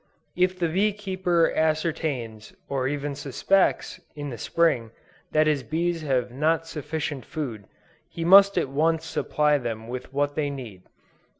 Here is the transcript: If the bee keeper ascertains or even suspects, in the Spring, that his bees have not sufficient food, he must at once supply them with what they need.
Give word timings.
If 0.35 0.57
the 0.57 0.67
bee 0.67 0.93
keeper 0.93 1.53
ascertains 1.55 2.53
or 2.67 2.87
even 2.87 3.13
suspects, 3.13 4.01
in 4.15 4.31
the 4.31 4.37
Spring, 4.39 4.89
that 5.31 5.45
his 5.45 5.61
bees 5.61 6.01
have 6.01 6.31
not 6.31 6.65
sufficient 6.65 7.23
food, 7.23 7.65
he 8.09 8.25
must 8.25 8.57
at 8.57 8.69
once 8.69 9.05
supply 9.05 9.59
them 9.59 9.87
with 9.87 10.11
what 10.11 10.33
they 10.33 10.49
need. 10.49 10.81